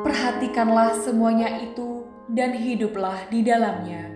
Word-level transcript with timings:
Perhatikanlah 0.00 0.96
semuanya 0.96 1.60
itu 1.60 2.08
dan 2.32 2.56
hiduplah 2.56 3.28
di 3.28 3.44
dalamnya, 3.44 4.08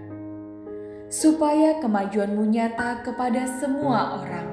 supaya 1.13 1.77
kemajuanmu 1.85 2.49
nyata 2.49 3.05
kepada 3.05 3.45
semua 3.61 4.25
orang. 4.25 4.49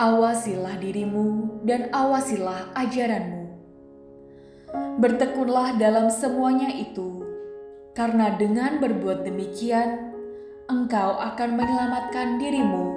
Awasilah 0.00 0.74
dirimu 0.80 1.60
dan 1.62 1.92
awasilah 1.94 2.74
ajaranmu. 2.74 3.46
Bertekunlah 4.98 5.78
dalam 5.78 6.10
semuanya 6.10 6.72
itu, 6.72 7.22
karena 7.92 8.34
dengan 8.34 8.80
berbuat 8.80 9.28
demikian, 9.28 10.09
engkau 10.70 11.18
akan 11.18 11.58
menyelamatkan 11.58 12.38
dirimu 12.38 12.94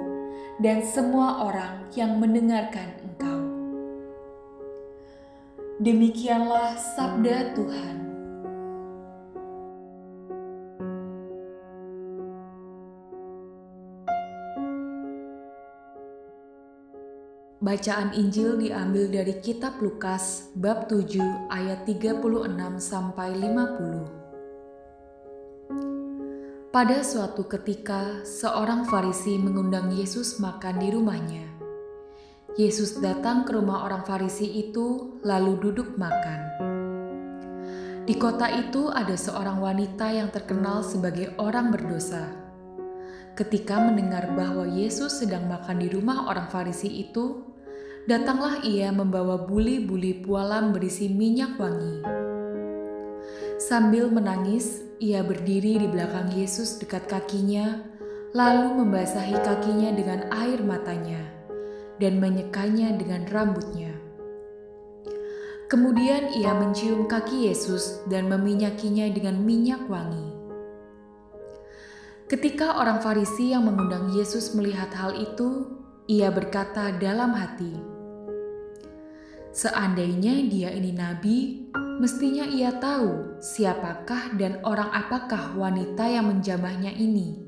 dan 0.62 0.78
semua 0.86 1.50
orang 1.50 1.90
yang 1.98 2.22
mendengarkan 2.22 2.94
engkau. 3.02 3.40
Demikianlah 5.82 6.78
sabda 6.78 7.58
Tuhan. 7.58 7.96
Bacaan 17.64 18.12
Injil 18.12 18.60
diambil 18.60 19.08
dari 19.08 19.40
kitab 19.40 19.80
Lukas 19.80 20.52
bab 20.52 20.84
7 20.86 21.48
ayat 21.48 21.88
36 21.88 22.20
sampai 22.76 23.34
50. 23.34 24.23
Pada 26.74 27.06
suatu 27.06 27.46
ketika, 27.46 28.26
seorang 28.26 28.82
Farisi 28.90 29.38
mengundang 29.38 29.94
Yesus 29.94 30.42
makan 30.42 30.82
di 30.82 30.90
rumahnya. 30.90 31.46
Yesus 32.58 32.98
datang 32.98 33.46
ke 33.46 33.54
rumah 33.54 33.86
orang 33.86 34.02
Farisi 34.02 34.58
itu, 34.58 35.22
lalu 35.22 35.54
duduk 35.62 35.94
makan. 35.94 36.40
Di 38.02 38.18
kota 38.18 38.50
itu 38.50 38.90
ada 38.90 39.14
seorang 39.14 39.62
wanita 39.62 40.18
yang 40.18 40.34
terkenal 40.34 40.82
sebagai 40.82 41.38
orang 41.38 41.70
berdosa. 41.70 42.26
Ketika 43.38 43.78
mendengar 43.78 44.34
bahwa 44.34 44.66
Yesus 44.66 45.22
sedang 45.22 45.46
makan 45.46 45.78
di 45.78 45.94
rumah 45.94 46.26
orang 46.26 46.50
Farisi 46.50 46.90
itu, 46.90 47.54
datanglah 48.10 48.66
ia 48.66 48.90
membawa 48.90 49.46
buli-buli 49.46 50.26
pualam 50.26 50.74
berisi 50.74 51.06
minyak 51.06 51.54
wangi. 51.54 52.13
Sambil 53.64 54.12
menangis, 54.12 54.84
ia 55.00 55.24
berdiri 55.24 55.80
di 55.80 55.88
belakang 55.88 56.28
Yesus 56.36 56.76
dekat 56.76 57.08
kakinya, 57.08 57.80
lalu 58.36 58.84
membasahi 58.84 59.40
kakinya 59.40 59.88
dengan 59.88 60.28
air 60.36 60.60
matanya 60.60 61.24
dan 61.96 62.20
menyekanya 62.20 62.92
dengan 62.92 63.24
rambutnya. 63.32 63.96
Kemudian 65.72 66.36
ia 66.36 66.52
mencium 66.52 67.08
kaki 67.08 67.48
Yesus 67.48 68.04
dan 68.12 68.28
meminyakinya 68.28 69.08
dengan 69.08 69.40
minyak 69.40 69.88
wangi. 69.88 70.28
Ketika 72.28 72.76
orang 72.76 73.00
Farisi 73.00 73.56
yang 73.56 73.64
mengundang 73.64 74.12
Yesus 74.12 74.52
melihat 74.52 74.92
hal 74.92 75.16
itu, 75.16 75.72
ia 76.04 76.28
berkata 76.28 76.92
dalam 77.00 77.32
hati, 77.32 77.72
"Seandainya 79.56 80.52
dia 80.52 80.68
ini 80.68 80.92
nabi, 80.92 81.64
Mestinya 81.94 82.42
ia 82.42 82.74
tahu 82.74 83.38
siapakah 83.38 84.34
dan 84.34 84.58
orang 84.66 84.90
apakah 84.90 85.54
wanita 85.54 86.10
yang 86.10 86.26
menjamahnya 86.26 86.90
ini. 86.90 87.38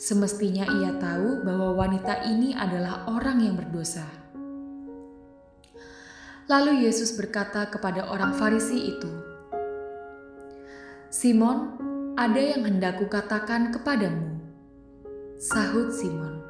Semestinya 0.00 0.64
ia 0.80 0.96
tahu 0.96 1.44
bahwa 1.44 1.76
wanita 1.76 2.24
ini 2.24 2.56
adalah 2.56 3.04
orang 3.12 3.44
yang 3.44 3.60
berdosa. 3.60 4.08
Lalu 6.48 6.88
Yesus 6.88 7.12
berkata 7.20 7.68
kepada 7.68 8.08
orang 8.08 8.32
Farisi 8.32 8.96
itu, 8.96 9.12
"Simon, 11.12 11.76
ada 12.16 12.40
yang 12.40 12.64
hendak 12.64 12.96
kukatakan 12.96 13.76
kepadamu." 13.76 14.40
Sahut 15.36 15.92
Simon, 15.92 16.40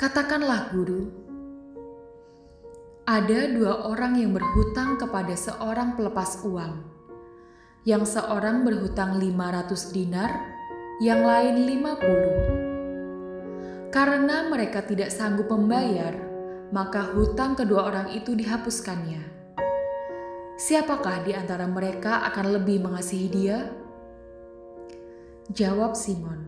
"Katakanlah, 0.00 0.72
Guru." 0.72 1.12
Ada 3.04 3.52
dua 3.52 3.92
orang 3.92 4.16
yang 4.16 4.32
berhutang 4.32 4.96
kepada 4.96 5.36
seorang 5.36 5.92
pelepas 5.92 6.40
uang. 6.40 6.88
Yang 7.84 8.16
seorang 8.16 8.64
berhutang 8.64 9.20
500 9.20 9.92
dinar, 9.92 10.32
yang 11.04 11.20
lain 11.20 11.68
50. 11.84 13.92
Karena 13.92 14.48
mereka 14.48 14.88
tidak 14.88 15.12
sanggup 15.12 15.52
membayar, 15.52 16.16
maka 16.72 17.12
hutang 17.12 17.52
kedua 17.52 17.92
orang 17.92 18.08
itu 18.16 18.32
dihapuskannya. 18.32 19.20
Siapakah 20.56 21.28
di 21.28 21.36
antara 21.36 21.68
mereka 21.68 22.24
akan 22.32 22.56
lebih 22.56 22.88
mengasihi 22.88 23.28
dia? 23.28 23.68
Jawab 25.52 25.92
Simon. 25.92 26.40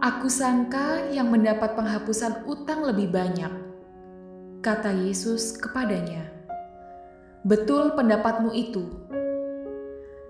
Aku 0.00 0.32
sangka 0.32 1.04
yang 1.12 1.28
mendapat 1.28 1.76
penghapusan 1.76 2.48
utang 2.48 2.80
lebih 2.80 3.12
banyak 3.12 3.61
kata 4.62 4.94
Yesus 4.94 5.58
kepadanya, 5.58 6.22
"Betul 7.42 7.98
pendapatmu 7.98 8.54
itu." 8.54 8.86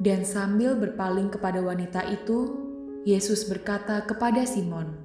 Dan 0.00 0.24
sambil 0.24 0.72
berpaling 0.72 1.28
kepada 1.28 1.60
wanita 1.60 2.00
itu, 2.08 2.56
Yesus 3.04 3.44
berkata 3.44 4.00
kepada 4.08 4.48
Simon, 4.48 4.96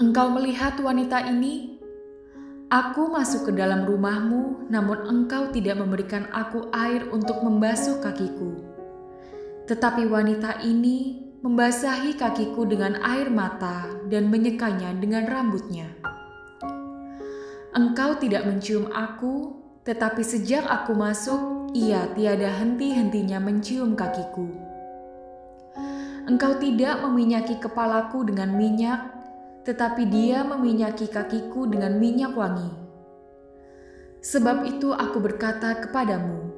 "Engkau 0.00 0.32
melihat 0.32 0.80
wanita 0.80 1.28
ini? 1.28 1.76
Aku 2.72 3.12
masuk 3.12 3.52
ke 3.52 3.52
dalam 3.52 3.84
rumahmu, 3.84 4.72
namun 4.72 5.04
engkau 5.04 5.52
tidak 5.52 5.76
memberikan 5.84 6.32
aku 6.32 6.72
air 6.72 7.12
untuk 7.12 7.44
membasuh 7.44 8.00
kakiku. 8.00 8.56
Tetapi 9.68 10.08
wanita 10.08 10.64
ini 10.64 11.28
membasahi 11.44 12.16
kakiku 12.16 12.64
dengan 12.64 12.96
air 13.04 13.28
mata 13.28 13.84
dan 14.08 14.32
menyekanya 14.32 14.96
dengan 14.96 15.28
rambutnya." 15.28 15.97
Engkau 17.76 18.16
tidak 18.16 18.48
mencium 18.48 18.88
aku, 18.88 19.52
tetapi 19.84 20.24
sejak 20.24 20.64
aku 20.64 20.96
masuk, 20.96 21.72
ia 21.76 22.08
tiada 22.16 22.48
henti-hentinya 22.48 23.36
mencium 23.36 23.92
kakiku. 23.92 24.48
Engkau 26.24 26.56
tidak 26.56 27.04
meminyaki 27.04 27.60
kepalaku 27.60 28.24
dengan 28.24 28.56
minyak, 28.56 29.00
tetapi 29.68 30.08
dia 30.08 30.44
meminyaki 30.48 31.12
kakiku 31.12 31.68
dengan 31.68 32.00
minyak 32.00 32.32
wangi. 32.32 32.72
Sebab 34.24 34.64
itu 34.64 34.96
aku 34.96 35.20
berkata 35.20 35.76
kepadamu, 35.84 36.48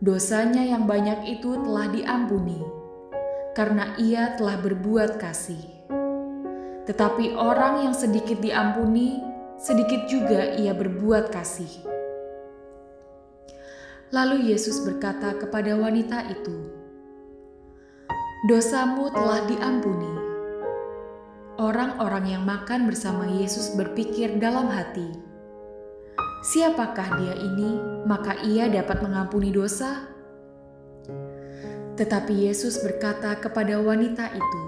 dosanya 0.00 0.64
yang 0.64 0.88
banyak 0.88 1.36
itu 1.36 1.52
telah 1.64 1.92
diampuni, 1.92 2.64
karena 3.52 3.92
ia 4.00 4.32
telah 4.40 4.56
berbuat 4.56 5.20
kasih. 5.20 5.60
Tetapi 6.88 7.36
orang 7.36 7.84
yang 7.84 7.92
sedikit 7.92 8.40
diampuni, 8.40 9.20
sedikit 9.58 10.06
juga 10.06 10.54
ia 10.54 10.70
berbuat 10.70 11.34
kasih. 11.34 11.68
Lalu 14.14 14.54
Yesus 14.54 14.86
berkata 14.86 15.34
kepada 15.34 15.74
wanita 15.74 16.30
itu, 16.30 16.56
"Dosamu 18.46 19.10
telah 19.10 19.44
diampuni." 19.50 20.14
Orang-orang 21.58 22.38
yang 22.38 22.46
makan 22.46 22.86
bersama 22.86 23.26
Yesus 23.26 23.74
berpikir 23.74 24.38
dalam 24.38 24.70
hati, 24.70 25.10
"Siapakah 26.54 27.18
Dia 27.18 27.34
ini, 27.34 27.82
maka 28.06 28.38
Ia 28.46 28.70
dapat 28.70 29.02
mengampuni 29.02 29.50
dosa?" 29.50 30.06
Tetapi 31.98 32.46
Yesus 32.46 32.78
berkata 32.78 33.34
kepada 33.42 33.82
wanita 33.82 34.30
itu, 34.30 34.62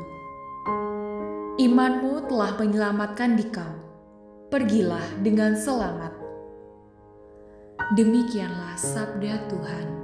"Imanmu 1.63 2.27
telah 2.27 2.59
menyelamatkan 2.59 3.39
dikau. 3.39 3.90
Pergilah 4.51 5.07
dengan 5.23 5.55
selamat." 5.55 6.11
Demikianlah 7.95 8.75
sabda 8.75 9.47
Tuhan. 9.47 10.00